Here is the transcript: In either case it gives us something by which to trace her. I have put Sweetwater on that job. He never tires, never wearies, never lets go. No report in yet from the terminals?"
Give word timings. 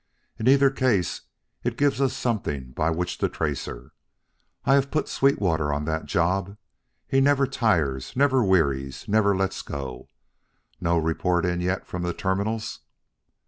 In 0.39 0.47
either 0.47 0.71
case 0.71 1.21
it 1.63 1.77
gives 1.77 2.01
us 2.01 2.17
something 2.17 2.71
by 2.71 2.89
which 2.89 3.19
to 3.19 3.29
trace 3.29 3.65
her. 3.65 3.91
I 4.65 4.73
have 4.73 4.89
put 4.89 5.07
Sweetwater 5.07 5.71
on 5.71 5.85
that 5.85 6.07
job. 6.07 6.57
He 7.07 7.21
never 7.21 7.45
tires, 7.45 8.15
never 8.15 8.43
wearies, 8.43 9.07
never 9.07 9.35
lets 9.37 9.61
go. 9.61 10.07
No 10.79 10.97
report 10.97 11.45
in 11.45 11.61
yet 11.61 11.85
from 11.85 12.01
the 12.01 12.15
terminals?" 12.15 12.79